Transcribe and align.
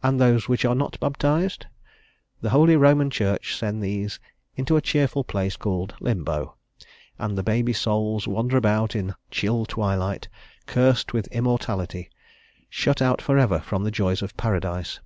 And 0.00 0.20
those 0.20 0.48
which 0.48 0.64
are 0.64 0.76
not 0.76 0.96
baptized? 1.00 1.66
The 2.40 2.50
Holy 2.50 2.76
Roman 2.76 3.10
Church 3.10 3.56
sends 3.56 3.82
these 3.82 4.20
into 4.54 4.76
a 4.76 4.80
cheerful 4.80 5.24
place 5.24 5.56
called 5.56 5.92
Limbo, 5.98 6.54
and 7.18 7.36
the 7.36 7.42
baby 7.42 7.72
souls 7.72 8.28
wander 8.28 8.56
about 8.56 8.94
in 8.94 9.12
chill 9.28 9.66
twilight, 9.66 10.28
cursed 10.66 11.12
with 11.12 11.26
immortality, 11.32 12.10
shut 12.68 13.02
out 13.02 13.20
for 13.20 13.38
ever 13.38 13.58
from 13.58 13.82
the 13.82 13.90
joys 13.90 14.22
of 14.22 14.36
Paradise. 14.36 15.00